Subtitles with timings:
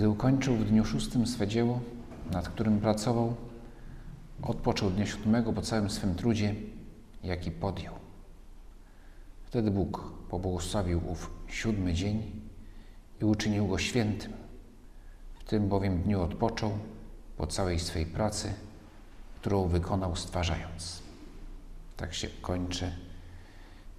[0.00, 1.80] Gdy ukończył w dniu szóstym swe dzieło,
[2.30, 3.34] nad którym pracował,
[4.42, 6.54] odpoczął dnia siódmego po całym swym trudzie,
[7.24, 7.94] jaki podjął.
[9.44, 12.22] Wtedy Bóg pobłogosławił ów siódmy dzień
[13.22, 14.32] i uczynił go świętym.
[15.38, 16.72] W tym bowiem dniu odpoczął
[17.36, 18.54] po całej swej pracy,
[19.40, 21.02] którą wykonał stwarzając.
[21.96, 22.92] Tak się kończy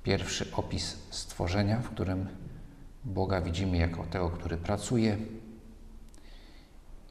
[0.03, 2.27] pierwszy opis stworzenia, w którym
[3.05, 5.17] Boga widzimy jako tego, który pracuje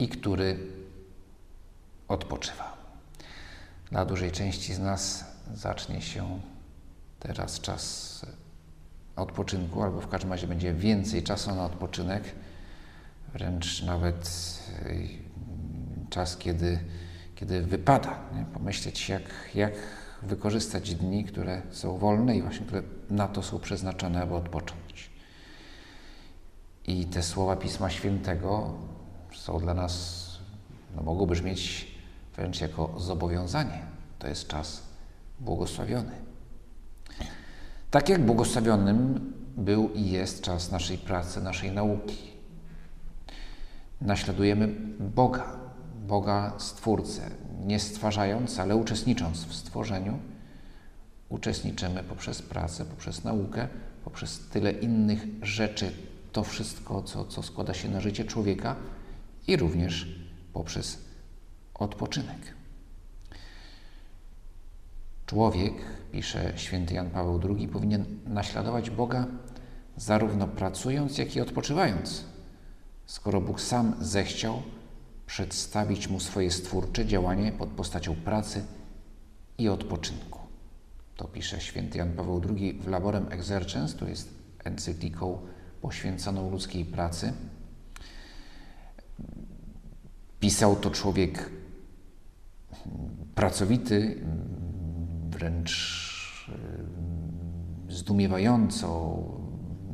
[0.01, 0.59] i który
[2.09, 2.77] odpoczywa.
[3.91, 6.41] Dla dużej części z nas zacznie się
[7.21, 8.27] teraz czas
[9.17, 12.25] odpoczynku, albo w każdym razie będzie więcej czasu na odpoczynek,
[13.33, 14.31] wręcz nawet
[16.11, 16.79] czas, kiedy,
[17.35, 18.45] kiedy wypada nie?
[18.45, 19.23] pomyśleć, jak,
[19.55, 19.73] jak
[20.23, 25.11] wykorzystać dni, które są wolne i właśnie które na to są przeznaczone, aby odpocząć.
[26.87, 28.75] I te słowa Pisma Świętego
[29.35, 30.27] są dla nas,
[30.97, 31.95] no mogą brzmieć
[32.37, 33.83] wręcz jako zobowiązanie.
[34.19, 34.83] To jest czas
[35.41, 36.13] błogosławiony.
[37.91, 42.17] Tak jak błogosławionym był i jest czas naszej pracy, naszej nauki.
[44.01, 45.57] Naśladujemy Boga,
[46.07, 47.31] Boga Stwórcę,
[47.67, 50.19] nie stwarzając, ale uczestnicząc w stworzeniu.
[51.29, 53.69] Uczestniczymy poprzez pracę, poprzez naukę,
[54.05, 55.93] poprzez tyle innych rzeczy,
[56.33, 58.77] to wszystko, co, co składa się na życie człowieka
[59.47, 60.09] i również
[60.53, 60.99] poprzez
[61.75, 62.55] odpoczynek.
[65.27, 65.75] Człowiek,
[66.13, 69.27] pisze święty Jan Paweł II, powinien naśladować Boga
[69.97, 72.25] zarówno pracując, jak i odpoczywając,
[73.07, 74.63] skoro Bóg sam zechciał
[75.27, 78.65] przedstawić mu swoje stwórcze działanie pod postacią pracy
[79.59, 80.39] i odpoczynku.
[81.17, 84.29] To pisze święty Jan Paweł II w Laborem Exercens, to jest
[84.65, 85.39] encykliką
[85.81, 87.33] poświęconą ludzkiej pracy.
[90.41, 91.51] Pisał to człowiek
[93.35, 94.25] pracowity,
[95.31, 96.11] wręcz
[97.89, 99.19] zdumiewająco,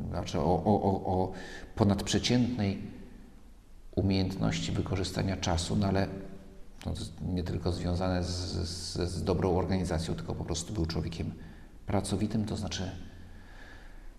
[0.09, 1.31] znaczy o, o, o, o
[1.75, 2.81] ponadprzeciętnej
[3.95, 6.07] umiejętności wykorzystania czasu, no ale
[6.83, 6.93] to
[7.25, 11.31] nie tylko związane z, z, z dobrą organizacją, tylko po prostu był człowiekiem
[11.85, 12.91] pracowitym, to znaczy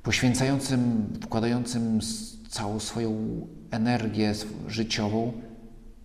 [0.02, 2.00] poświęcającym, wkładającym
[2.48, 4.34] całą swoją energię
[4.66, 5.32] życiową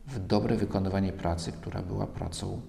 [0.07, 2.61] w dobre wykonywanie pracy, która była pracą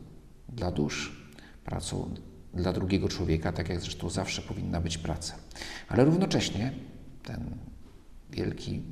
[0.48, 1.26] dla dusz,
[1.64, 2.14] pracą
[2.54, 5.34] dla drugiego człowieka, tak jak zresztą zawsze powinna być praca.
[5.88, 6.72] Ale równocześnie
[7.22, 7.58] ten
[8.30, 8.82] wielki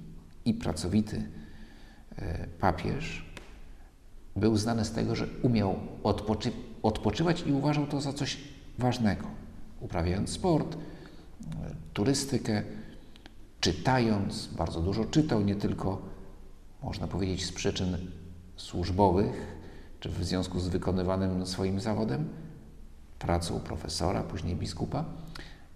[0.44, 1.28] i pracowity
[2.16, 3.32] e, papież
[4.36, 6.52] był znany z tego, że umiał odpoczy
[6.82, 8.38] odpoczywać i uważał to za coś
[8.78, 9.26] ważnego.
[9.80, 10.76] Uprawiając sport,
[11.92, 12.62] turystykę,
[13.60, 16.02] czytając, bardzo dużo czytał, nie tylko,
[16.82, 17.96] można powiedzieć, z przyczyn
[18.62, 19.56] służbowych,
[20.00, 22.28] czy w związku z wykonywanym swoim zawodem,
[23.18, 25.04] pracą profesora, później biskupa,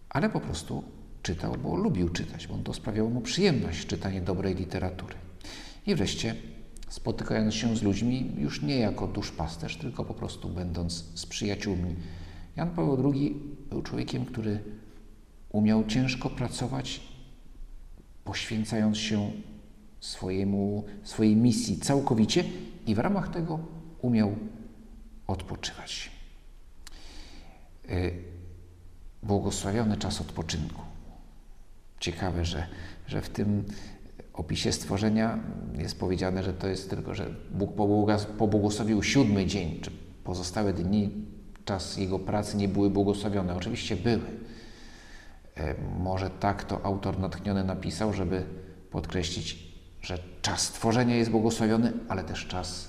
[0.09, 0.83] ale po prostu
[1.23, 5.15] czytał, bo lubił czytać, bo to sprawiało mu przyjemność, czytanie dobrej literatury.
[5.87, 6.35] I wreszcie,
[6.89, 11.95] spotykając się z ludźmi, już nie jako duszpasterz, tylko po prostu będąc z przyjaciółmi.
[12.57, 14.61] Jan Paweł II był człowiekiem, który
[15.51, 17.01] umiał ciężko pracować,
[18.25, 19.31] poświęcając się
[20.01, 22.45] swojemu, swojej misji całkowicie
[22.87, 23.59] i w ramach tego
[24.01, 24.37] umiał
[25.27, 26.11] odpoczywać.
[27.91, 28.25] Y,
[29.23, 30.83] błogosławiony czas odpoczynku.
[32.01, 32.67] Ciekawe, że,
[33.07, 33.65] że w tym
[34.33, 35.39] opisie stworzenia
[35.79, 37.73] jest powiedziane, że to jest tylko, że Bóg
[38.39, 39.91] pobłogosławił siódmy dzień, czy
[40.25, 41.11] pozostałe dni,
[41.65, 43.57] czas Jego pracy nie były błogosławione.
[43.57, 44.23] Oczywiście były.
[45.57, 48.45] E, może tak to autor natchniony napisał, żeby
[48.91, 49.66] podkreślić,
[50.07, 52.89] że czas stworzenia jest błogosławiony, ale też czas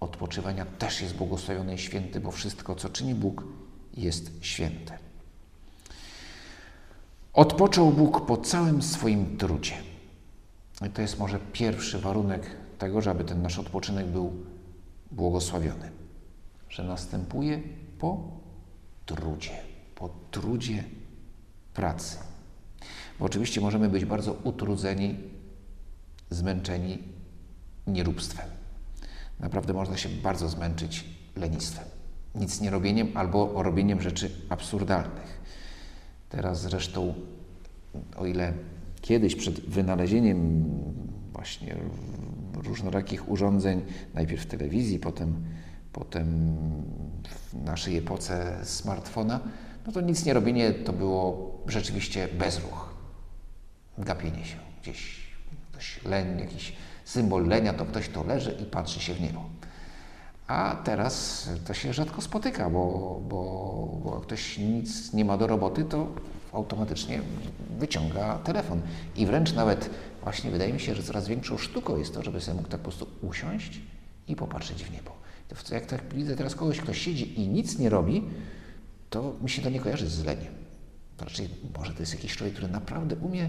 [0.00, 3.44] odpoczywania też jest błogosławiony i święty, bo wszystko, co czyni Bóg,
[3.96, 4.98] jest święte.
[7.32, 9.74] Odpoczął Bóg po całym swoim trudzie.
[10.86, 14.32] I to jest może pierwszy warunek tego, żeby ten nasz odpoczynek był
[15.10, 15.90] błogosławiony.
[16.68, 17.62] Że następuje
[17.98, 18.22] po
[19.06, 19.56] trudzie,
[19.94, 20.84] po trudzie
[21.74, 22.18] pracy.
[23.18, 25.33] Bo oczywiście możemy być bardzo utrudzeni,
[26.30, 26.98] zmęczeni
[27.86, 28.46] nieróbstwem.
[29.40, 31.04] Naprawdę można się bardzo zmęczyć
[31.36, 31.84] lenistwem
[32.34, 35.40] nic nie robieniem albo robieniem rzeczy absurdalnych.
[36.28, 37.14] Teraz zresztą,
[38.16, 38.52] o ile
[39.00, 40.64] kiedyś przed wynalezieniem
[41.32, 41.76] właśnie
[42.54, 43.82] różnorakich urządzeń,
[44.14, 45.44] najpierw w telewizji, potem,
[45.92, 46.26] potem
[47.28, 49.40] w naszej epoce smartfona,
[49.86, 52.94] no to nic nie robienie to było rzeczywiście bezruch.
[53.98, 55.23] Gapienie się gdzieś,
[55.74, 56.72] ktoś leń, jakiś
[57.04, 59.44] Symbol lenia to ktoś, kto leży i patrzy się w niebo.
[60.46, 65.84] A teraz to się rzadko spotyka, bo, bo, bo ktoś nic nie ma do roboty,
[65.84, 66.08] to
[66.52, 67.20] automatycznie
[67.78, 68.80] wyciąga telefon.
[69.16, 69.90] I wręcz nawet
[70.22, 72.84] właśnie wydaje mi się, że coraz większą sztuką jest to, żeby sobie mógł tak po
[72.84, 73.80] prostu usiąść
[74.28, 75.10] i popatrzeć w niebo.
[75.48, 78.24] To jak tak widzę teraz kogoś, kto siedzi i nic nie robi,
[79.10, 80.54] to mi się to nie kojarzy z leniem.
[81.16, 81.48] To raczej
[81.78, 83.48] może to jest jakiś człowiek, który naprawdę umie,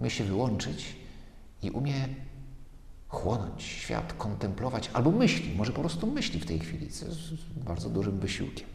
[0.00, 0.96] umie się wyłączyć
[1.62, 2.08] i umie
[3.08, 7.18] chłonąć świat, kontemplować, albo myśli, może po prostu myśli w tej chwili, co jest
[7.56, 8.68] bardzo dużym wysiłkiem.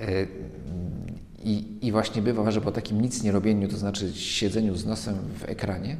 [0.00, 0.26] E,
[1.44, 5.16] I, I, właśnie bywa, że po takim nic nie robieniu, to znaczy siedzeniu z nosem
[5.38, 5.96] w ekranie,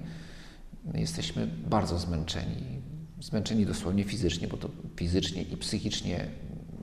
[0.94, 2.80] jesteśmy bardzo zmęczeni.
[3.20, 6.28] Zmęczeni dosłownie fizycznie, bo to fizycznie i psychicznie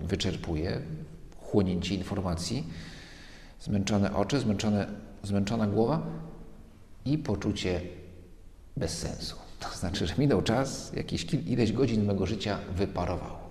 [0.01, 0.81] wyczerpuje
[1.37, 2.67] chłonięcie informacji,
[3.61, 4.87] zmęczone oczy, zmęczone,
[5.23, 6.07] zmęczona głowa
[7.05, 7.81] i poczucie
[8.77, 9.35] bezsensu.
[9.59, 13.43] To znaczy, że minął czas, jakieś ileś godzin mego życia wyparowało.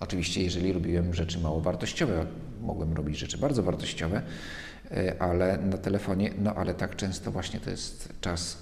[0.00, 2.26] Oczywiście, jeżeli robiłem rzeczy mało wartościowe,
[2.62, 4.22] mogłem robić rzeczy bardzo wartościowe,
[4.90, 8.58] e, ale na telefonie, no ale tak często właśnie to jest czas,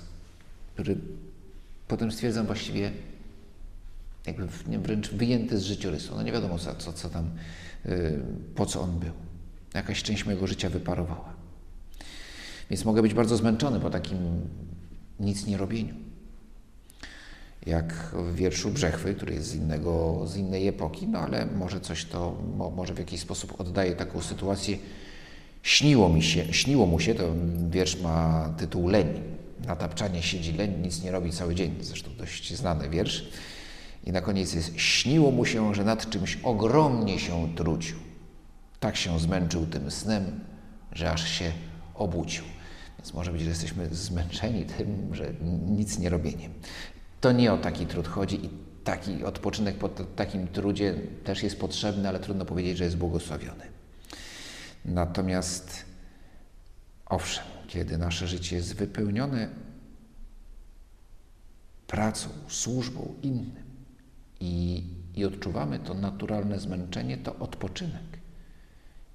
[0.75, 0.97] który
[1.89, 2.91] potem stwierdzam właściwie
[4.27, 4.47] jakby
[4.79, 6.17] wręcz wyjęty z życiorysu.
[6.17, 7.31] No nie wiadomo co, co, co tam,
[7.85, 8.23] yy,
[8.55, 9.13] po co on był.
[9.75, 11.38] Jakaś część mojego życia wyparowała.
[12.71, 14.19] Więc mogę być bardzo zmęczony po takim
[15.21, 16.09] nic nie robieniu
[17.69, 22.05] jak w wierszu Brzechwy, który jest z, innego, z innej epoki, no ale może coś
[22.05, 22.37] to,
[22.77, 24.79] może w jakiś sposób oddaje taką sytuację.
[25.63, 27.33] Śniło mi się, śniło mu się, to
[27.71, 29.07] wiersz ma tytuł Leń.
[29.67, 31.75] Na tapczanie siedzi leń, nic nie robi cały dzień.
[31.81, 33.29] Zresztą dość znany wiersz.
[34.05, 37.97] I na koniec jest śniło mu się, że nad czymś ogromnie się trudził.
[38.81, 40.41] Tak się zmęczył tym snem,
[40.93, 41.53] że aż się
[41.95, 42.45] obudził.
[42.99, 45.33] Więc może być, że jesteśmy zmęczeni tym, że
[45.67, 46.53] nic nie robieniem.
[47.21, 48.51] To nie o taki trud chodzi i
[48.85, 53.65] taki odpoczynek po takim trudzie też jest potrzebny, ale trudno powiedzieć, że jest błogosławiony.
[54.85, 55.85] Natomiast
[57.07, 59.49] owszem, kiedy nasze życie jest wypełnione
[61.87, 63.65] pracą, służbą innym
[64.41, 64.85] i,
[65.15, 68.19] i odczuwamy to naturalne zmęczenie, to odpoczynek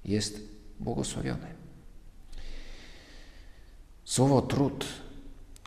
[0.04, 0.40] jest
[0.80, 1.63] błogosławiony.
[4.04, 4.86] Słowo trud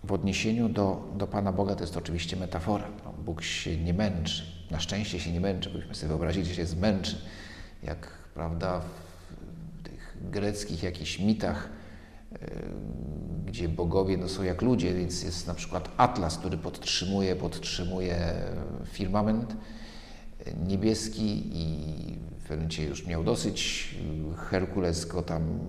[0.03, 2.87] w odniesieniu do, do Pana Boga to jest oczywiście metafora.
[3.05, 4.43] No, Bóg się nie męczy.
[4.71, 7.17] Na szczęście się nie męczy, byśmy sobie wyobrazili, że się zmęczy.
[7.83, 11.69] Jak, prawda, w tych greckich jakichś mitach,
[12.31, 12.39] yy,
[13.45, 18.33] gdzie bogowie no, są jak ludzie, więc jest na przykład Atlas, który podtrzymuje, podtrzymuje
[18.85, 19.55] firmament
[20.67, 23.89] niebieski i w pewnym już miał dosyć.
[24.37, 25.59] Herkules go tam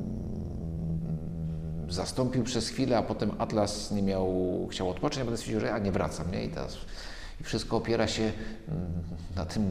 [1.89, 5.79] zastąpił przez chwilę, a potem Atlas nie miał, chciał odpocząć, a potem stwierdził, że ja
[5.79, 6.45] nie wracam, nie?
[6.45, 6.77] I teraz
[7.41, 8.93] i wszystko opiera się mm,
[9.37, 9.65] na tym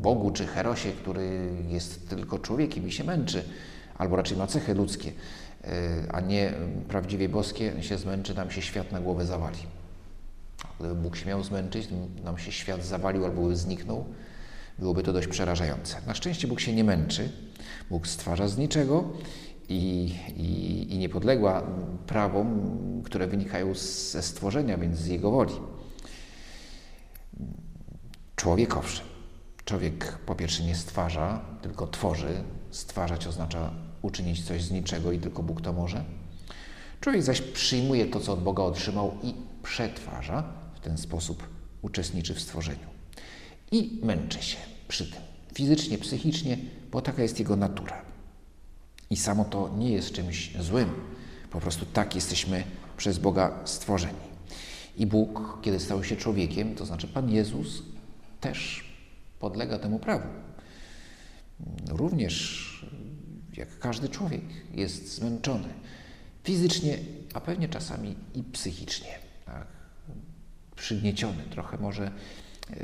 [0.00, 3.44] Bogu czy Herosie, który jest tylko człowiekiem i się męczy,
[3.98, 5.12] albo raczej ma cechy ludzkie,
[5.64, 5.68] e,
[6.12, 6.52] a nie
[6.88, 9.58] prawdziwie boskie, się zmęczy, nam się świat na głowę zawali.
[10.80, 11.88] Gdyby Bóg się miał zmęczyć,
[12.24, 14.04] nam się świat zawalił albo by zniknął,
[14.78, 15.96] byłoby to dość przerażające.
[16.06, 17.32] Na szczęście Bóg się nie męczy,
[17.90, 19.04] Bóg stwarza z niczego
[19.72, 21.62] i, i, i niepodległa
[22.06, 22.60] prawom,
[23.04, 25.54] które wynikają ze stworzenia, więc z Jego woli.
[28.36, 29.06] Człowiek owszem.
[29.64, 32.44] Człowiek po pierwsze nie stwarza, tylko tworzy.
[32.70, 33.70] Stwarzać oznacza
[34.02, 36.04] uczynić coś z niczego i tylko Bóg to może.
[37.00, 41.48] Człowiek zaś przyjmuje to, co od Boga otrzymał i przetwarza, w ten sposób
[41.82, 42.86] uczestniczy w stworzeniu.
[43.72, 44.56] I męczy się
[44.88, 45.20] przy tym,
[45.54, 46.58] fizycznie, psychicznie,
[46.90, 48.11] bo taka jest jego natura.
[49.12, 50.90] I samo to nie jest czymś złym.
[51.50, 52.64] Po prostu tak jesteśmy
[52.96, 54.18] przez Boga stworzeni.
[54.96, 57.82] I Bóg, kiedy stał się człowiekiem, to znaczy Pan Jezus,
[58.40, 58.84] też
[59.40, 60.28] podlega temu prawu.
[61.88, 62.86] Również,
[63.56, 64.42] jak każdy człowiek,
[64.74, 65.68] jest zmęczony
[66.44, 66.98] fizycznie,
[67.34, 69.18] a pewnie czasami i psychicznie.
[69.46, 69.66] Tak?
[70.76, 72.10] Przygnieciony, trochę może
[72.70, 72.76] yy,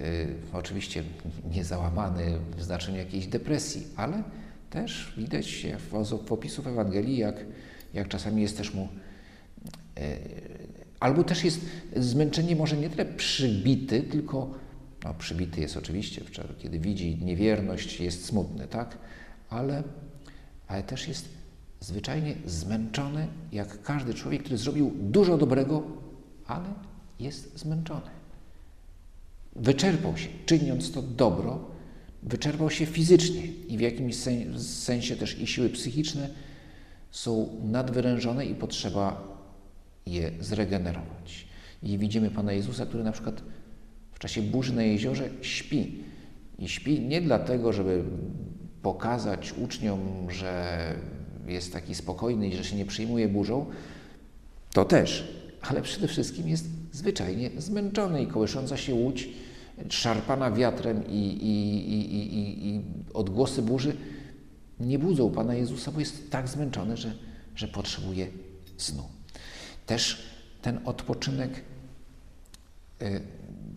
[0.52, 1.04] oczywiście
[1.50, 4.22] nie załamany w znaczeniu jakiejś depresji, ale
[4.70, 7.44] też widać w opisów Ewangelii, jak,
[7.94, 8.88] jak czasami jest też mu
[9.96, 10.18] e,
[11.00, 11.60] albo też jest
[11.96, 14.54] zmęczenie może nie tyle przybity, tylko
[15.04, 16.22] no, przybity jest oczywiście,
[16.58, 18.98] kiedy widzi niewierność, jest smutny, tak?
[19.50, 19.82] Ale,
[20.66, 21.28] ale też jest
[21.80, 25.82] zwyczajnie zmęczony, jak każdy człowiek, który zrobił dużo dobrego,
[26.46, 26.68] ale
[27.20, 28.10] jest zmęczony.
[29.56, 31.70] Wyczerpał się, czyniąc to dobro,
[32.22, 34.16] wyczerpał się fizycznie i w jakimś
[34.56, 36.28] sensie też i siły psychiczne
[37.10, 39.22] są nadwyrężone i potrzeba
[40.06, 41.46] je zregenerować.
[41.82, 43.42] I widzimy Pana Jezusa, który na przykład
[44.12, 45.98] w czasie burzy na jeziorze śpi.
[46.58, 48.04] I śpi nie dlatego, żeby
[48.82, 50.78] pokazać uczniom, że
[51.46, 53.66] jest taki spokojny i że się nie przyjmuje burzą,
[54.72, 55.28] to też,
[55.62, 59.28] ale przede wszystkim jest zwyczajnie zmęczony i kołysząca się łódź,
[59.90, 62.82] szarpana wiatrem i, i, i, i,
[63.14, 63.96] odgłosy burzy
[64.80, 67.14] nie budzą Pana Jezusa, bo jest tak zmęczony, że,
[67.54, 68.26] że potrzebuje
[68.76, 69.08] snu.
[69.86, 70.28] Też
[70.62, 71.62] ten odpoczynek
[73.02, 73.20] y,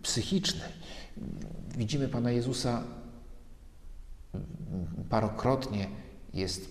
[0.02, 0.64] psychiczny.
[1.76, 2.82] Widzimy Pana Jezusa
[5.10, 5.88] parokrotnie
[6.34, 6.68] jest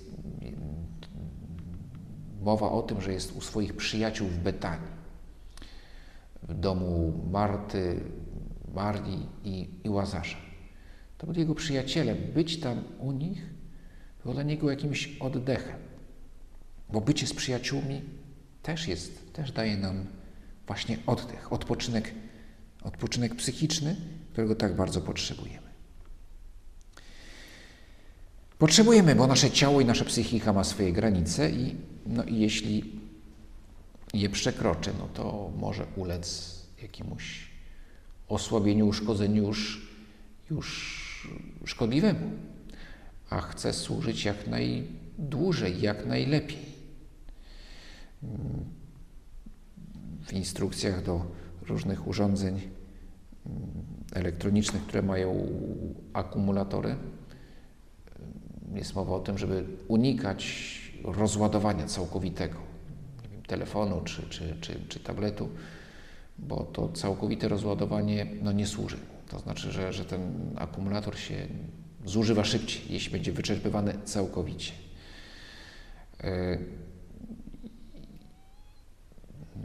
[2.41, 4.91] mowa o tym, że jest u swoich przyjaciół w Betanii,
[6.43, 8.01] w domu Marty,
[8.73, 10.37] Marii i, i Łazarza.
[11.17, 12.15] To byli jego przyjaciele.
[12.15, 13.49] Być tam u nich
[14.23, 15.79] było dla niego jakimś oddechem,
[16.89, 18.01] bo bycie z przyjaciółmi
[18.63, 20.05] też jest, też daje nam
[20.67, 22.13] właśnie oddech, odpoczynek,
[22.83, 23.95] odpoczynek psychiczny,
[24.31, 25.71] którego tak bardzo potrzebujemy.
[28.57, 31.75] Potrzebujemy, bo nasze ciało i nasza psychika ma swoje granice i,
[32.05, 32.99] no i jeśli
[34.13, 37.50] je przekroczy, no to może ulec jakiemuś
[38.33, 39.87] osłabieniu, uszkodzeniu już,
[40.51, 41.27] już
[41.65, 42.31] szkodliwemu,
[43.29, 46.71] a chce służyć jak najdłużej, jak najlepiej.
[50.25, 51.25] W instrukcjach do
[51.67, 52.61] różnych urządzeń
[54.13, 55.47] elektronicznych, które mają
[56.13, 56.95] akumulatory,
[58.75, 60.71] jest mowa o tym, żeby unikać
[61.03, 62.57] rozładowania całkowitego
[63.47, 65.49] telefonu czy, czy, czy, czy tabletu,
[66.41, 68.97] bo to całkowite rozładowanie no, nie służy.
[69.29, 70.21] To znaczy, że, że ten
[70.55, 71.47] akumulator się
[72.05, 74.73] zużywa szybciej, jeśli będzie wyczerpywany całkowicie.
[76.23, 76.59] Yy,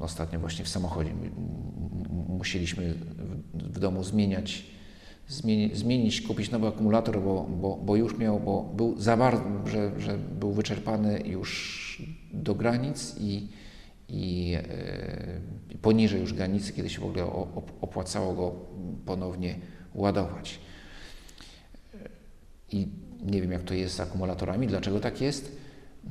[0.00, 1.10] ostatnio właśnie w samochodzie
[2.28, 2.94] musieliśmy
[3.54, 4.64] w domu zmieniać
[5.72, 10.18] zmienić, kupić nowy akumulator, bo, bo, bo już miał, bo był za bardzo, że, że
[10.18, 12.02] był wyczerpany już
[12.32, 13.48] do granic i,
[14.08, 17.24] i e, poniżej już granicy, kiedy się w ogóle
[17.80, 18.54] opłacało go
[19.06, 19.58] ponownie
[19.94, 20.58] ładować.
[22.72, 22.88] I
[23.22, 25.56] nie wiem, jak to jest z akumulatorami, dlaczego tak jest,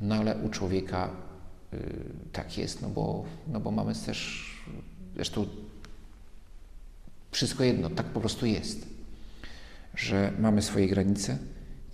[0.00, 1.10] no ale u człowieka
[1.74, 1.78] y,
[2.32, 4.50] tak jest, no bo, no bo mamy też,
[5.14, 5.46] zresztą
[7.30, 8.96] wszystko jedno, tak po prostu jest
[9.96, 11.38] że mamy swoje granice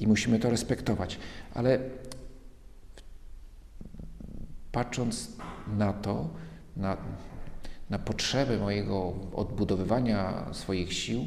[0.01, 1.19] i musimy to respektować.
[1.55, 1.79] Ale
[4.73, 5.31] patrząc
[5.66, 6.31] na to,
[6.76, 6.97] na,
[7.90, 11.26] na potrzebę mojego odbudowywania swoich sił,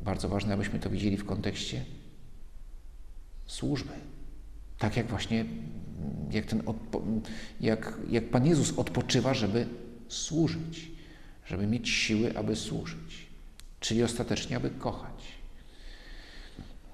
[0.00, 1.84] bardzo ważne, abyśmy to widzieli w kontekście
[3.46, 3.92] służby.
[4.78, 5.44] Tak jak właśnie,
[6.30, 6.62] jak, ten
[7.60, 9.66] jak, jak Pan Jezus odpoczywa, żeby
[10.08, 10.90] służyć,
[11.46, 13.26] żeby mieć siły, aby służyć,
[13.80, 15.24] czyli ostatecznie, aby kochać.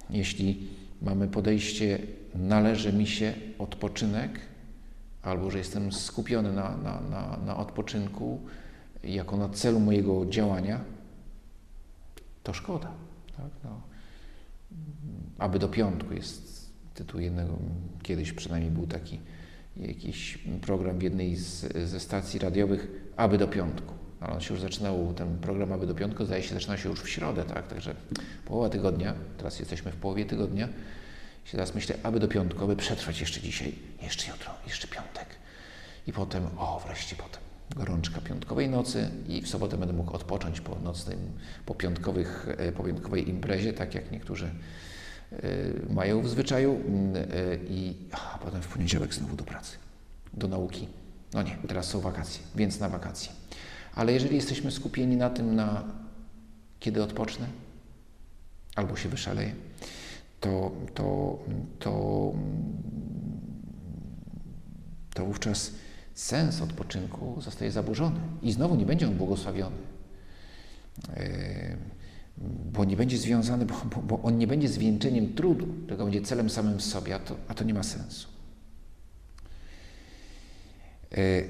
[0.09, 0.67] Jeśli
[1.01, 1.99] mamy podejście,
[2.35, 4.39] należy mi się odpoczynek,
[5.21, 8.39] albo że jestem skupiony na, na, na, na odpoczynku
[9.03, 10.79] jako na celu mojego działania,
[12.43, 12.91] to szkoda.
[13.37, 13.49] Tak?
[13.63, 13.81] No.
[15.37, 17.57] Aby do piątku jest tytuł jednego,
[18.03, 19.19] kiedyś przynajmniej był taki
[19.77, 24.61] jakiś program w jednej z, ze stacji radiowych, aby do piątku ale on się już
[24.61, 27.67] zaczynał, ten program aby do piątku, zdaje się, zaczyna się już w środę, tak?
[27.67, 27.95] Także
[28.45, 30.69] połowa tygodnia, teraz jesteśmy w połowie tygodnia.
[31.47, 35.25] I teraz myślę, aby do piątku, aby przetrwać jeszcze dzisiaj, jeszcze jutro, jeszcze piątek.
[36.07, 37.41] I potem, o, wreszcie potem
[37.75, 41.19] gorączka piątkowej nocy i w sobotę będę mógł odpocząć po nocnym,
[41.65, 44.49] po, piątkowych, e, po piątkowej imprezie, tak jak niektórzy
[45.43, 46.73] y, mają w zwyczaju.
[46.73, 49.77] Y, I a, potem w poniedziałek znowu do pracy,
[50.33, 50.87] do nauki.
[51.33, 53.31] No nie, teraz są wakacje, więc na wakacje.
[53.95, 55.83] Ale jeżeli jesteśmy skupieni na tym, na
[56.79, 57.47] kiedy odpocznę,
[58.75, 59.55] albo się wyszaleję,
[60.41, 61.39] to, to,
[61.79, 62.33] to,
[65.13, 65.71] to wówczas
[66.13, 69.75] sens odpoczynku zostaje zaburzony i znowu nie będzie on błogosławiony.
[71.13, 71.77] E,
[72.73, 76.49] bo nie będzie związany, bo, bo, bo on nie będzie zwieńczeniem trudu, tylko będzie celem
[76.49, 78.27] samym w sobie, a to, a to nie ma sensu.
[81.11, 81.43] E,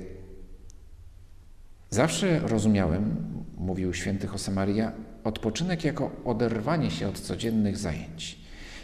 [1.94, 3.16] Zawsze rozumiałem,
[3.58, 4.92] mówił święty Josemaria,
[5.24, 8.41] odpoczynek jako oderwanie się od codziennych zajęć,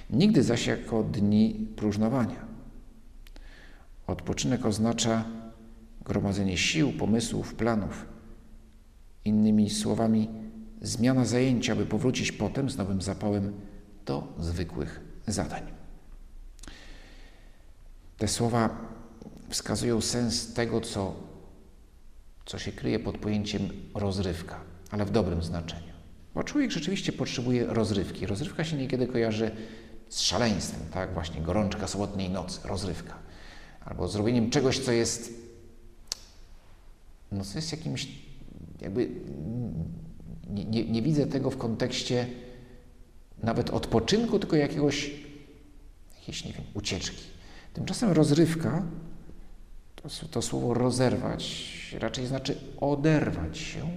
[0.10, 2.46] nigdy zaś jako dni próżnowania.
[4.08, 5.26] Odpoczynek oznacza
[6.06, 8.06] gromadzenie sił, pomysłów, planów.
[9.26, 10.30] Innymi słowami,
[10.82, 13.54] zmiana zajęcia, by powrócić potem z nowym zapałem
[14.06, 15.64] do zwykłych zadań.
[18.18, 18.70] Te słowa
[19.50, 21.28] wskazują sens tego, co
[22.48, 24.60] co się kryje pod pojęciem rozrywka,
[24.92, 25.94] ale w dobrym znaczeniu.
[26.36, 28.26] Bo człowiek rzeczywiście potrzebuje rozrywki.
[28.26, 29.52] Rozrywka się niekiedy kojarzy
[30.10, 31.14] z szaleństwem, tak?
[31.14, 33.16] Właśnie gorączka sobotniej nocy, rozrywka.
[33.86, 35.34] Albo zrobieniem czegoś, co jest,
[37.32, 38.08] no co jest jakimś,
[38.82, 39.10] jakby,
[40.50, 42.28] nie, nie, nie widzę tego w kontekście
[43.44, 45.12] nawet odpoczynku, tylko jakiegoś,
[46.20, 47.24] jakiejś, nie wiem, ucieczki.
[47.74, 48.84] Tymczasem rozrywka,
[49.96, 53.90] to, to słowo rozerwać, raczej znaczy oderwać się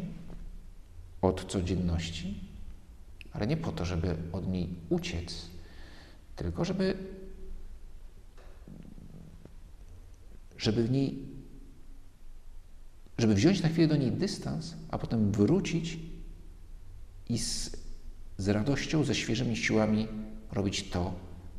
[1.23, 2.41] od codzienności,
[3.33, 5.47] ale nie po to, żeby od niej uciec,
[6.41, 6.95] tylko żeby,
[10.59, 11.19] żeby w niej,
[13.19, 15.99] żeby wziąć na chwilę do niej dystans, a potem wrócić
[17.29, 17.77] i z,
[18.39, 20.09] z radością, ze świeżymi siłami
[20.53, 21.15] robić to,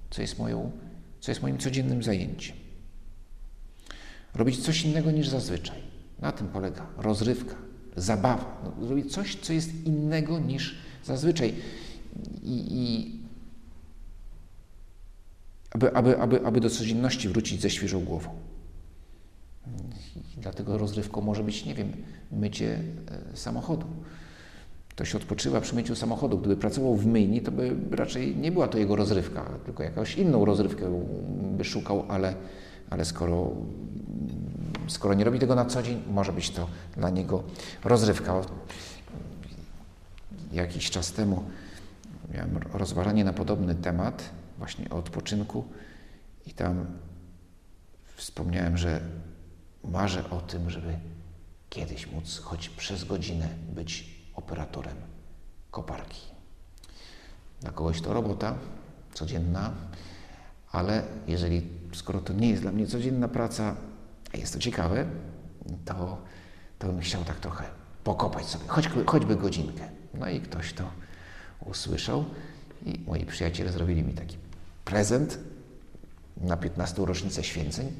[0.09, 0.71] co jest, moją,
[1.19, 2.57] co jest moim codziennym zajęciem.
[4.33, 5.77] Robić coś innego niż zazwyczaj.
[6.19, 7.55] Na tym polega rozrywka,
[7.95, 8.61] zabawa.
[8.63, 11.53] No, zrobić coś, co jest innego niż zazwyczaj.
[12.43, 13.20] I, i
[15.71, 18.29] aby, aby, aby, aby do codzienności wrócić ze świeżą głową.
[20.37, 21.91] I dlatego rozrywką może być, nie wiem,
[22.31, 22.79] mycie
[23.33, 23.85] e, samochodu.
[24.89, 26.37] Ktoś odpoczywa przy myciu samochodu.
[26.37, 30.45] Gdyby pracował w myjni, to by raczej nie była to jego rozrywka, tylko jakąś inną
[30.45, 31.03] rozrywkę
[31.57, 32.35] by szukał, ale,
[32.89, 33.51] ale skoro,
[34.87, 37.43] skoro nie robi tego na co dzień, może być to dla niego
[37.83, 38.41] rozrywka.
[40.51, 41.43] Jakiś czas temu
[42.33, 45.65] miałem rozważanie na podobny temat właśnie o odpoczynku
[46.45, 46.85] i tam
[48.15, 49.01] wspomniałem, że
[49.83, 50.99] marzę o tym, żeby
[51.69, 54.95] kiedyś móc choć przez godzinę być operatorem
[55.71, 56.21] koparki.
[57.61, 58.55] Dla kogoś to robota
[59.13, 59.73] codzienna,
[60.71, 63.75] ale jeżeli, skoro to nie jest dla mnie codzienna praca,
[64.33, 65.05] a jest to ciekawe,
[65.85, 66.17] to,
[66.79, 67.63] to bym chciał tak trochę
[68.03, 69.89] pokopać sobie, choć, choćby godzinkę.
[70.13, 70.83] No i ktoś to
[71.65, 72.25] usłyszał
[72.85, 74.50] i moi przyjaciele zrobili mi taki
[74.85, 75.39] prezent
[76.37, 77.05] na 15.
[77.05, 77.91] rocznicę święceń,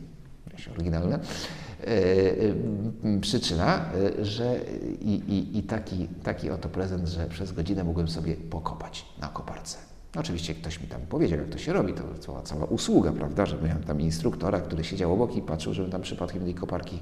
[0.74, 3.86] oryginalne, e, e, przyczyna,
[4.20, 4.60] e, że
[5.02, 9.78] i, i, i taki, taki oto prezent, że przez godzinę mogłem sobie pokopać na koparce.
[10.16, 13.58] Oczywiście ktoś mi tam powiedział, jak to się robi, to cała, cała usługa, prawda, że
[13.62, 17.00] miałem tam instruktora, który siedział obok i patrzył, żebym tam przypadkiem tej koparki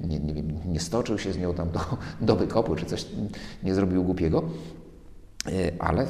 [0.00, 1.80] nie, nie, wiem, nie stoczył się z nią tam do,
[2.26, 3.06] do wykopu, czy coś
[3.62, 4.42] nie zrobił głupiego.
[5.78, 6.06] Ale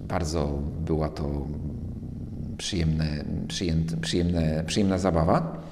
[0.00, 1.46] bardzo była to
[2.60, 5.62] przyjemne, przyjemne, przyjemne, przyjemna zabawa.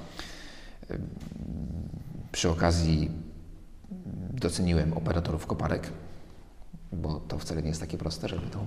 [2.31, 3.11] Przy okazji
[4.33, 5.89] doceniłem operatorów koparek,
[6.93, 8.65] bo to wcale nie jest takie proste, żeby to,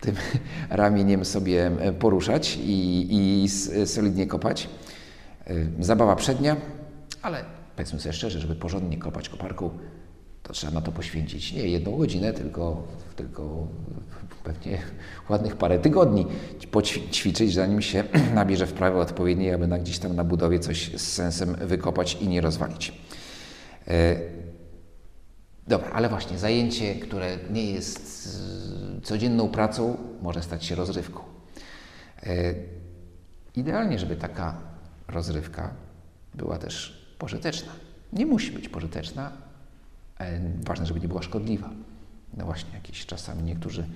[0.00, 0.16] tym
[0.70, 3.48] ramieniem sobie poruszać i, i
[3.86, 4.68] solidnie kopać.
[5.80, 6.56] Zabawa przednia,
[7.22, 7.44] ale
[7.76, 9.70] powiedzmy sobie szczerze, żeby porządnie kopać koparką,
[10.44, 12.82] to trzeba na to poświęcić nie jedną godzinę, tylko,
[13.16, 13.66] tylko
[14.44, 14.78] pewnie
[15.28, 16.26] ładnych parę tygodni
[16.70, 18.04] poćwiczyć, zanim się
[18.34, 22.40] nabierze wprawy odpowiedniej, aby na gdzieś tam na budowie coś z sensem wykopać i nie
[22.40, 22.92] rozwalić.
[23.88, 24.16] E,
[25.68, 28.38] dobra, ale właśnie zajęcie, które nie jest
[29.02, 31.20] codzienną pracą, może stać się rozrywką.
[32.22, 32.54] E,
[33.56, 34.60] idealnie, żeby taka
[35.08, 35.74] rozrywka
[36.34, 37.72] była też pożyteczna.
[38.12, 39.43] Nie musi być pożyteczna,
[40.64, 41.70] ważne, żeby nie była szkodliwa.
[42.36, 43.86] No właśnie, jakieś czasami niektórzy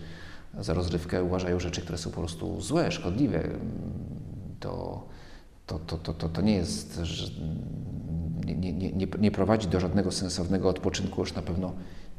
[0.61, 3.49] za rozrywkę uważają rzeczy, które są po prostu złe, szkodliwe.
[4.61, 5.05] To,
[5.67, 7.01] to, to, to, to, to nie jest,
[8.45, 11.73] nie, nie, nie, nie prowadzi do żadnego sensownego odpoczynku, już na pewno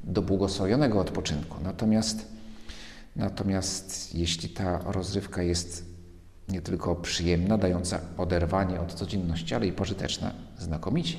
[0.04, 1.58] do błogosławionego odpoczynku.
[1.64, 2.28] Natomiast,
[3.16, 5.90] natomiast jeśli ta rozrywka jest
[6.50, 11.18] nie tylko przyjemna, dająca oderwanie od codzienności, ale i pożyteczna, znakomicie.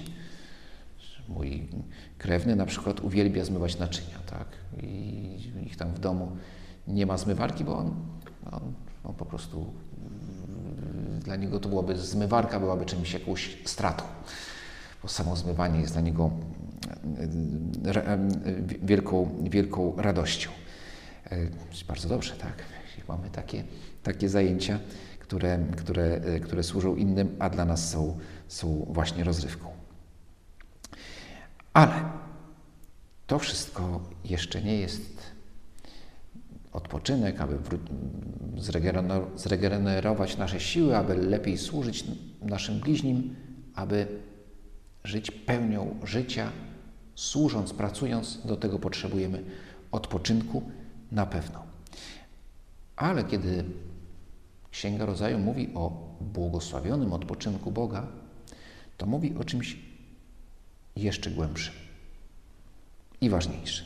[1.29, 1.69] Mój
[2.21, 4.47] krewny na przykład uwielbia zmywać naczynia, tak?
[4.83, 6.37] I ich tam w domu
[6.89, 7.95] nie ma zmywarki, bo on,
[8.51, 8.73] on,
[9.05, 9.73] on po prostu
[11.25, 14.05] dla niego to byłoby, zmywarka byłaby czymś jakąś stratą,
[15.03, 16.31] bo samo zmywanie jest dla niego
[18.83, 20.51] wielką, wielką radością.
[21.89, 22.55] Bardzo dobrze, tak?
[23.09, 23.65] Mamy takie,
[24.03, 24.79] takie zajęcia,
[25.19, 29.80] które, które, które służą innym, a dla nas są, są właśnie rozrywką.
[31.73, 32.05] Ale
[33.27, 35.23] to wszystko jeszcze nie jest
[36.73, 37.59] odpoczynek, aby
[39.37, 42.05] zregenerować nasze siły, aby lepiej służyć
[42.43, 43.37] naszym bliźnim,
[43.75, 44.07] aby
[45.05, 46.53] żyć pełnią życia,
[47.15, 49.45] służąc, pracując, do tego potrzebujemy
[49.93, 50.63] odpoczynku
[51.13, 51.63] na pewno.
[52.97, 53.65] Ale kiedy
[54.71, 58.07] Księga Rodzaju mówi o błogosławionym odpoczynku Boga,
[58.97, 59.90] to mówi o czymś
[61.01, 61.75] jeszcze głębszym.
[63.21, 63.85] i ważniejszy.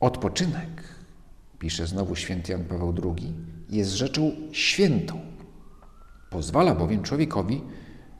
[0.00, 0.82] Odpoczynek,
[1.58, 3.32] pisze znowu święty Jan Paweł II,
[3.70, 5.20] jest rzeczą świętą.
[6.30, 7.62] Pozwala bowiem człowiekowi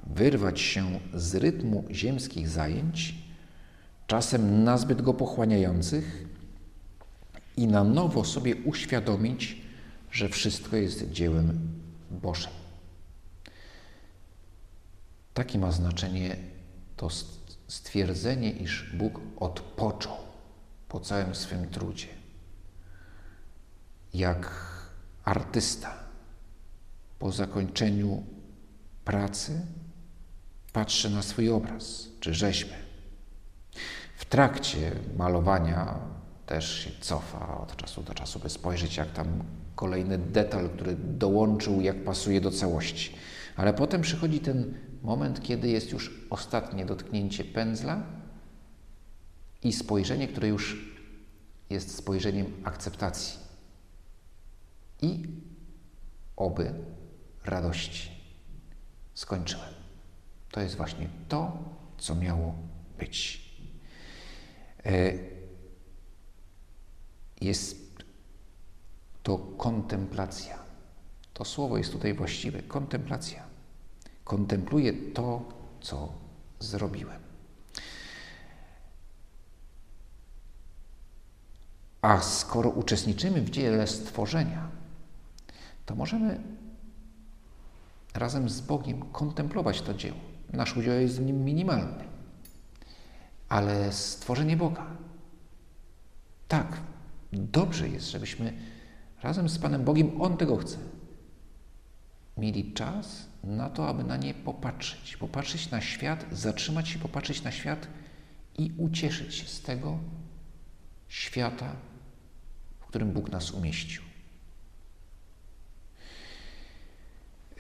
[0.07, 3.15] wyrwać się z rytmu ziemskich zajęć,
[4.07, 6.27] czasem nazbyt go pochłaniających,
[7.57, 9.63] i na nowo sobie uświadomić,
[10.11, 11.59] że wszystko jest dziełem
[12.11, 12.66] Bożym.
[15.37, 16.37] Takie ma znaczenie
[16.97, 17.09] to
[17.69, 20.17] stwierdzenie, iż Bóg odpoczął
[20.89, 22.07] po całym swym trudzie.
[24.15, 24.51] Jak
[25.25, 25.95] artysta
[27.19, 28.23] po zakończeniu
[29.05, 29.61] pracy
[30.73, 32.75] patrzy na swój obraz czy rzeźbę.
[34.17, 35.99] W trakcie malowania
[36.47, 39.27] też się cofa od czasu do czasu, by spojrzeć, jak tam
[39.75, 43.17] kolejny detal, który dołączył, jak pasuje do całości.
[43.57, 44.75] Ale potem przychodzi ten
[45.07, 48.03] moment, kiedy jest już ostatnie dotknięcie pędzla
[49.63, 50.95] i spojrzenie, które już
[51.71, 53.39] jest spojrzeniem akceptacji
[55.03, 55.23] i
[56.37, 56.75] oby
[57.45, 58.11] radości.
[59.15, 59.75] Skończyłem.
[60.51, 61.59] To jest właśnie to,
[61.99, 62.55] co miało
[62.99, 63.47] być.
[64.87, 65.13] E,
[67.41, 67.77] jest
[69.23, 70.59] to kontemplacja.
[71.35, 72.63] To słowo jest tutaj właściwe.
[72.63, 73.46] Kontemplacja.
[74.27, 75.43] Kontempluję to,
[75.81, 76.13] co
[76.61, 77.21] zrobiłem.
[82.03, 84.69] A skoro uczestniczymy w dziele stworzenia,
[85.87, 86.41] to możemy
[88.15, 90.19] razem z Bogiem kontemplować to dzieło.
[90.53, 92.05] Nasz udział jest w nim minimalny,
[93.49, 94.87] ale stworzenie Boga.
[96.49, 96.81] Tak,
[97.33, 98.53] dobrze jest, żebyśmy
[99.23, 100.79] razem z Panem Bogiem, On tego chce,
[102.37, 105.17] mieli czas na to, aby na nie popatrzeć.
[105.17, 107.89] Popatrzeć na świat, zatrzymać się, popatrzeć na świat
[108.59, 109.99] i ucieszyć się z tego
[111.09, 111.77] świata,
[112.81, 114.03] w którym Bóg nas umieścił.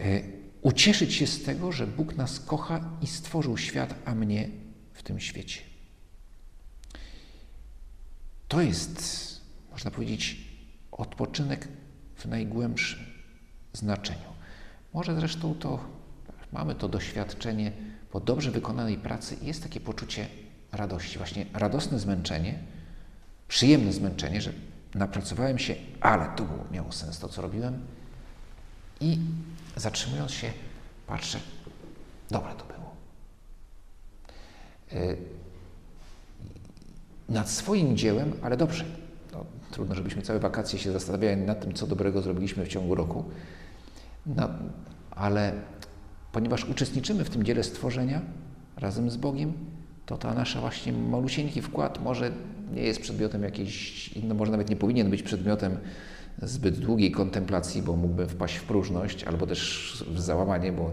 [0.00, 0.22] E,
[0.62, 4.48] ucieszyć się z tego, że Bóg nas kocha i stworzył świat, a mnie
[4.92, 5.60] w tym świecie.
[8.48, 9.26] To jest
[9.76, 10.36] można powiedzieć,
[10.92, 11.68] odpoczynek
[12.16, 12.98] w najgłębszym
[13.72, 14.35] znaczeniu.
[14.94, 15.78] Może zresztą to
[16.52, 17.72] mamy to doświadczenie
[18.10, 20.26] po dobrze wykonanej pracy jest takie poczucie
[20.72, 22.58] radości, właśnie radosne zmęczenie,
[23.48, 24.52] przyjemne zmęczenie, że
[24.94, 27.86] napracowałem się, ale to było, miało sens to, co robiłem.
[29.00, 29.18] I
[29.76, 30.52] zatrzymując się,
[31.06, 31.38] patrzę,
[32.30, 32.94] dobre to było.
[34.92, 35.16] Yy,
[37.28, 38.84] nad swoim dziełem, ale dobrze,
[39.32, 43.24] no, trudno, żebyśmy całe wakacje się zastanawiali nad tym, co dobrego zrobiliśmy w ciągu roku.
[44.26, 44.48] No,
[45.10, 45.52] ale
[46.32, 48.22] ponieważ uczestniczymy w tym dziele stworzenia
[48.76, 49.52] razem z Bogiem,
[50.06, 52.30] to ta nasza właśnie malusieńki wkład może
[52.74, 55.76] nie jest przedmiotem jakiejś, no może nawet nie powinien być przedmiotem
[56.42, 60.90] zbyt długiej kontemplacji, bo mógłbym wpaść w próżność albo też w załamanie, bo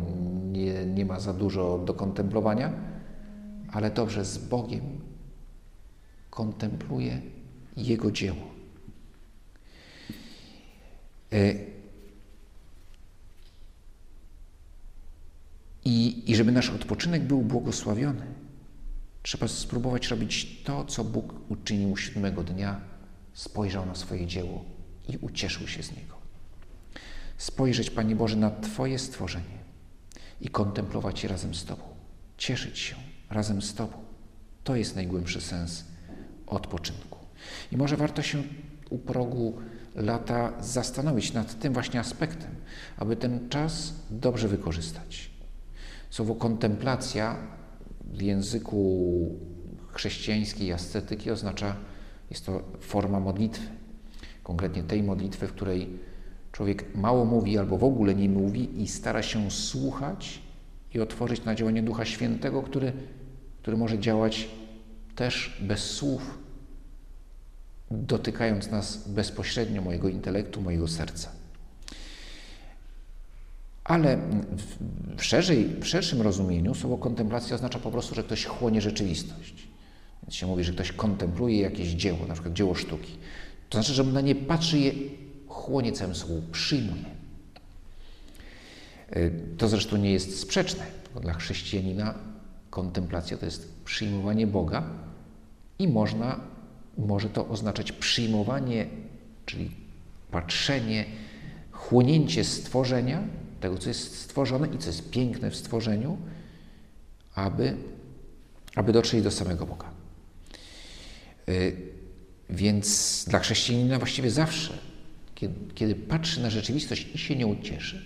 [0.52, 2.74] nie, nie ma za dużo do kontemplowania,
[3.72, 4.82] ale dobrze z Bogiem
[6.30, 7.22] kontempluję
[7.78, 8.54] jego dzieło.
[15.86, 18.26] I, I żeby nasz odpoczynek był błogosławiony,
[19.22, 22.82] trzeba spróbować robić to, co Bóg uczynił siódmego dnia,
[23.34, 24.66] spojrzał na swoje dzieło
[25.10, 26.18] i ucieszył się z niego.
[27.38, 29.64] Spojrzeć, Panie Boże, na Twoje stworzenie
[30.42, 31.84] i kontemplować je razem z Tobą,
[32.38, 32.96] cieszyć się
[33.30, 33.98] razem z Tobą.
[34.64, 35.86] To jest najgłębszy sens
[36.48, 37.20] odpoczynku.
[37.72, 38.44] I może warto się
[38.90, 39.58] u progu
[39.96, 42.52] lata zastanowić nad tym właśnie aspektem,
[42.98, 45.33] aby ten czas dobrze wykorzystać.
[46.14, 47.38] Słowo kontemplacja
[48.02, 49.40] w języku
[49.92, 51.76] chrześcijańskiej ascetyki oznacza,
[52.30, 53.68] jest to forma modlitwy.
[54.44, 56.00] Konkretnie tej modlitwy, w której
[56.52, 60.42] człowiek mało mówi albo w ogóle nie mówi i stara się słuchać
[60.94, 62.94] i otworzyć na działanie Ducha Świętego, który,
[63.62, 64.50] który może działać
[65.16, 66.38] też bez słów,
[67.92, 71.43] dotykając nas bezpośrednio mojego intelektu, mojego serca.
[73.84, 74.18] Ale
[75.18, 79.68] w, szerzej, w szerszym rozumieniu słowo kontemplacja oznacza po prostu, że ktoś chłonie rzeczywistość.
[80.24, 83.12] Więc się mówi, że ktoś kontempluje jakieś dzieło, na przykład dzieło sztuki.
[83.70, 84.92] To znaczy, że na nie patrzy je
[85.48, 87.06] chłonie całym sobą, przyjmuje.
[89.16, 90.86] Y, to zresztą nie jest sprzeczne.
[91.22, 92.14] Dla chrześcijanina
[92.70, 94.84] kontemplacja to jest przyjmowanie Boga
[95.80, 96.40] i można
[96.98, 98.88] może to oznaczać przyjmowanie,
[99.46, 99.72] czyli
[100.32, 101.06] patrzenie,
[101.72, 103.24] chłonięcie stworzenia,
[103.64, 106.18] tego, co jest stworzone i co jest piękne w stworzeniu,
[107.36, 107.78] aby
[108.76, 109.92] aby dotrzeć do samego Boga.
[111.50, 111.76] Y,
[112.50, 114.78] więc dla chrześcijanina właściwie zawsze,
[115.36, 118.06] kiedy, kiedy patrzy na rzeczywistość i się nie ucieszy,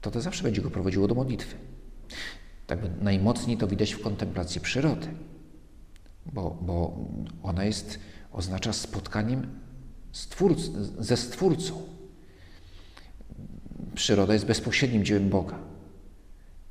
[0.00, 1.56] to to zawsze będzie go prowadziło do modlitwy.
[2.66, 5.06] Tak najmocniej to widać w kontemplacji przyrody,
[6.32, 6.98] bo, bo
[7.42, 7.98] ona jest,
[8.32, 9.60] oznacza spotkaniem
[10.12, 10.60] stwórc,
[10.98, 11.93] ze Stwórcą.
[13.94, 15.58] Przyroda jest bezpośrednim dziełem Boga.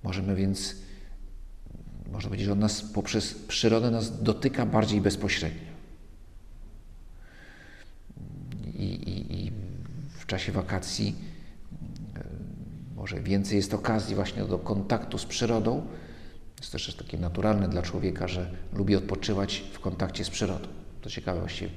[0.04, 0.76] Możemy więc,
[2.12, 5.74] można powiedzieć, że on nas poprzez przyrodę nas dotyka bardziej bezpośrednio.
[8.74, 9.52] I, i, i
[10.20, 11.16] w czasie wakacji
[12.16, 12.24] e,
[12.96, 15.88] może więcej jest okazji właśnie do kontaktu z przyrodą.
[16.60, 20.68] Jest też takie naturalne dla człowieka, że lubi odpoczywać w kontakcie z przyrodą.
[21.02, 21.72] To ciekawe właściwie.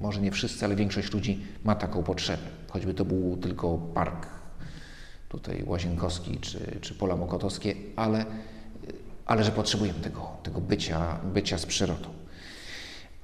[0.00, 2.42] Może nie wszyscy, ale większość ludzi ma taką potrzebę.
[2.68, 4.39] Choćby to był tylko park
[5.30, 8.24] tutaj Łazienkowski czy, czy Pola Mokotowskie, ale,
[9.26, 12.08] ale że potrzebujemy tego, tego bycia, bycia z przyrodą.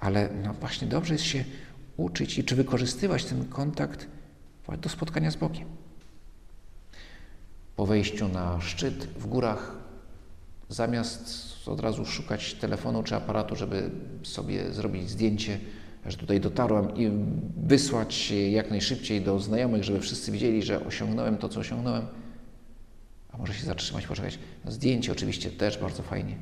[0.00, 1.44] Ale no właśnie dobrze jest się
[1.96, 4.06] uczyć i czy wykorzystywać ten kontakt
[4.78, 5.68] do spotkania z Bogiem.
[7.76, 9.72] Po wejściu na szczyt w górach,
[10.68, 13.90] zamiast od razu szukać telefonu czy aparatu, żeby
[14.22, 15.60] sobie zrobić zdjęcie,
[16.08, 17.10] że tutaj dotarłem i
[17.56, 22.06] wysłać jak najszybciej do znajomych, żeby wszyscy widzieli, że osiągnąłem to, co osiągnąłem.
[23.32, 24.38] A może się zatrzymać, poczekać.
[24.66, 26.36] Zdjęcie oczywiście też bardzo fajnie,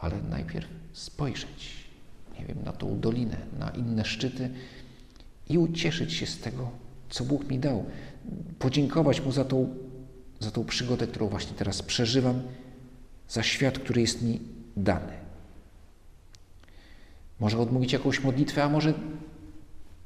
[0.00, 1.84] ale najpierw spojrzeć,
[2.38, 4.50] nie wiem, na tą dolinę, na inne szczyty
[5.48, 6.70] i ucieszyć się z tego,
[7.10, 7.84] co Bóg mi dał.
[8.58, 9.74] Podziękować Mu za tą,
[10.40, 12.42] za tą przygodę, którą właśnie teraz przeżywam,
[13.28, 14.40] za świat, który jest mi
[14.76, 15.23] dany.
[17.40, 18.94] Może odmówić jakąś modlitwę, a może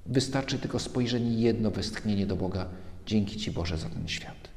[0.07, 2.67] wystarczy tylko spojrzenie jedno westchnienie do Boga.
[3.07, 4.49] Dzięki Ci Boże za ten świat.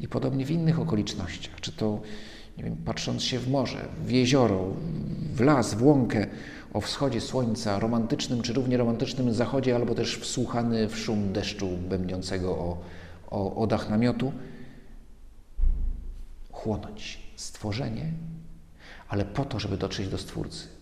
[0.00, 2.00] I podobnie w innych okolicznościach, czy to,
[2.58, 4.74] nie wiem, patrząc się w morze, w jezioro,
[5.34, 6.26] w las, w łąkę,
[6.72, 12.50] o wschodzie słońca, romantycznym czy równie romantycznym zachodzie, albo też wsłuchany w szum deszczu bębniącego
[12.50, 12.78] o,
[13.30, 14.32] o, o dach namiotu,
[16.52, 18.12] chłonąć stworzenie,
[19.08, 20.79] ale po to, żeby dotrzeć do Stwórcy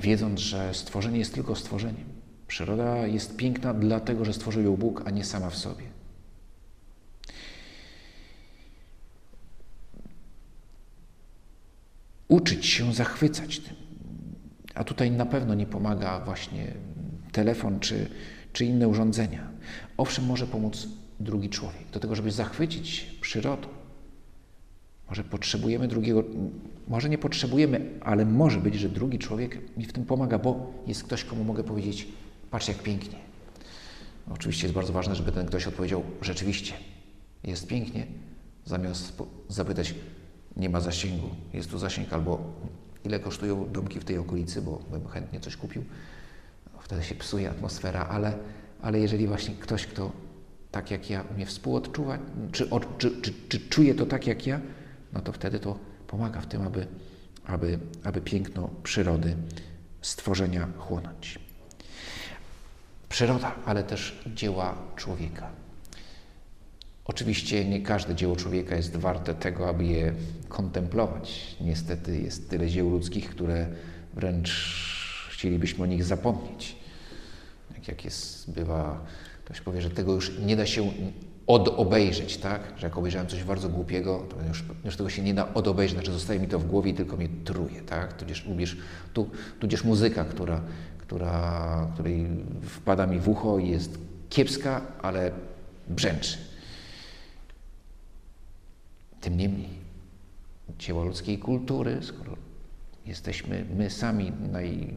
[0.00, 2.04] wiedząc, że stworzenie jest tylko stworzeniem.
[2.48, 5.84] Przyroda jest piękna dlatego, że stworzył ją Bóg, a nie sama w sobie.
[12.28, 13.76] Uczyć się zachwycać tym.
[14.74, 16.74] A tutaj na pewno nie pomaga właśnie
[17.32, 18.10] telefon czy,
[18.52, 19.48] czy inne urządzenia.
[19.96, 20.88] Owszem, może pomóc
[21.20, 23.68] drugi człowiek do tego, żeby zachwycić się przyrodą,
[25.08, 26.24] może potrzebujemy drugiego,
[26.88, 31.04] może nie potrzebujemy, ale może być, że drugi człowiek mi w tym pomaga, bo jest
[31.04, 32.08] ktoś, komu mogę powiedzieć:
[32.50, 33.18] Patrz, jak pięknie.
[34.30, 36.72] Oczywiście jest bardzo ważne, żeby ten ktoś odpowiedział: Rzeczywiście,
[37.44, 38.06] jest pięknie,
[38.64, 39.94] zamiast zapytać:
[40.56, 42.42] Nie ma zasięgu, jest tu zasięg, albo
[43.04, 45.84] ile kosztują domki w tej okolicy, bo bym chętnie coś kupił.
[46.80, 48.38] Wtedy się psuje atmosfera, ale,
[48.82, 50.12] ale jeżeli właśnie ktoś, kto
[50.70, 52.20] tak jak ja umie współodczuwać,
[52.52, 54.60] czy, czy, czy, czy czuje to tak jak ja,
[55.12, 56.86] no to wtedy to pomaga w tym, aby,
[57.46, 59.36] aby, aby piękno przyrody,
[60.02, 61.38] stworzenia chłonąć.
[63.08, 65.50] Przyroda, ale też dzieła człowieka.
[67.04, 70.14] Oczywiście nie każde dzieło człowieka jest warte tego, aby je
[70.48, 71.56] kontemplować.
[71.60, 73.66] Niestety jest tyle dzieł ludzkich, które
[74.14, 74.50] wręcz
[75.30, 76.76] chcielibyśmy o nich zapomnieć.
[77.74, 79.06] Jak, jak jest, bywa,
[79.44, 80.92] ktoś powie, że tego już nie da się
[81.48, 82.60] odobejrzeć, tak?
[82.76, 86.12] Że jak obejrzałem coś bardzo głupiego, to już, już tego się nie da odobejrzeć, znaczy
[86.12, 88.12] zostaje mi to w głowie i tylko mnie truje, tak?
[88.12, 88.76] Tudzież, lubisz,
[89.14, 89.30] tu,
[89.60, 90.60] tudzież muzyka, która,
[90.98, 92.26] która, której
[92.62, 93.98] wpada mi w ucho i jest
[94.30, 95.30] kiepska, ale
[95.88, 96.38] brzęczy.
[99.20, 99.68] Tym niemniej,
[100.78, 102.36] dzieło ludzkiej kultury, skoro
[103.06, 104.94] jesteśmy my sami naj,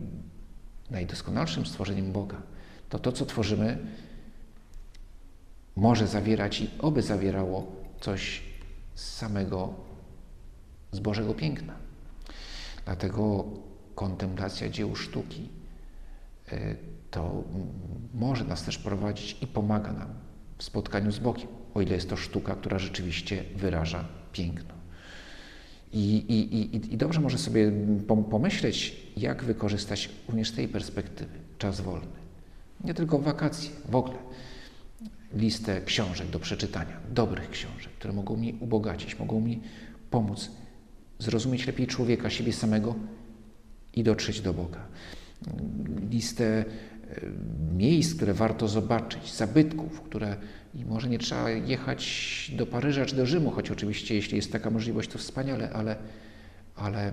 [0.89, 2.41] najdoskonalszym stworzeniem Boga,
[2.89, 3.77] to to, co tworzymy,
[5.81, 7.67] może zawierać i oby zawierało
[7.99, 8.41] coś
[8.95, 9.73] z samego,
[10.91, 11.73] z Bożego piękna.
[12.85, 13.45] Dlatego
[13.95, 15.49] kontemplacja dzieł sztuki
[16.53, 16.75] y,
[17.11, 17.43] to
[18.13, 20.07] może nas też prowadzić i pomaga nam
[20.57, 24.73] w spotkaniu z Bogiem, o ile jest to sztuka, która rzeczywiście wyraża piękno.
[25.93, 27.71] I, i, i, i dobrze może sobie
[28.29, 32.21] pomyśleć, jak wykorzystać również z tej perspektywy czas wolny.
[32.83, 34.17] Nie tylko wakacje, w ogóle
[35.33, 39.61] listę książek do przeczytania, dobrych książek, które mogą mi ubogacić, mogą mi
[40.09, 40.51] pomóc
[41.19, 42.95] zrozumieć lepiej człowieka, siebie samego
[43.93, 44.87] i dotrzeć do Boga.
[46.11, 46.65] Listę
[47.77, 50.37] miejsc, które warto zobaczyć, zabytków, które
[50.75, 54.69] i może nie trzeba jechać do Paryża czy do Rzymu, choć oczywiście jeśli jest taka
[54.69, 55.95] możliwość, to wspaniale, ale,
[56.75, 57.11] ale,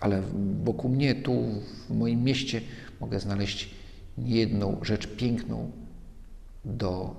[0.00, 0.22] ale
[0.64, 1.44] wokół mnie, tu
[1.88, 2.60] w moim mieście
[3.00, 3.70] mogę znaleźć
[4.18, 5.70] niejedną rzecz piękną
[6.68, 7.16] do,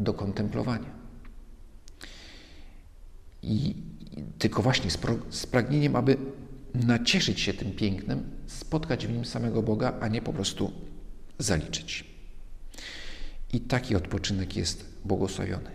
[0.00, 0.90] do kontemplowania.
[3.42, 3.74] I
[4.38, 6.16] tylko właśnie z, pro, z pragnieniem, aby
[6.74, 10.72] nacieszyć się tym pięknem, spotkać w nim samego Boga, a nie po prostu
[11.38, 12.04] zaliczyć.
[13.52, 15.70] I taki odpoczynek jest błogosławiony,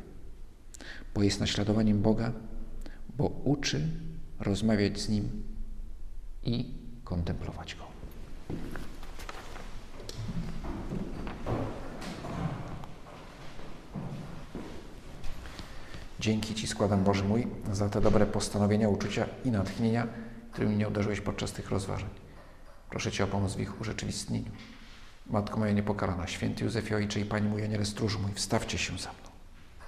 [1.16, 2.34] bo jest naśladowaniem Boga,
[3.18, 3.88] bo uczy
[4.40, 5.44] rozmawiać z Nim
[6.44, 6.66] i
[7.04, 7.84] kontemplować Go.
[16.20, 20.08] Dzięki Ci składam, Boże mój, za te dobre postanowienia, uczucia i natchnienia,
[20.52, 22.10] którymi mnie uderzyłeś podczas tych rozważań.
[22.90, 24.52] Proszę Cię o pomoc w ich urzeczywistnieniu.
[25.28, 29.10] Matko moja niepokalana, święty Józefie Ojcze i Pani mój Aniele Stróż mój, wstawcie się za
[29.10, 29.27] mną.